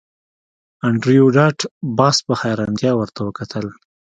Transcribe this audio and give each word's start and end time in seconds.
انډریو 0.87 1.25
ډاټ 1.35 1.59
باس 1.97 2.17
په 2.27 2.33
حیرانتیا 2.41 2.91
ورته 2.95 3.19
وکتل 3.27 3.65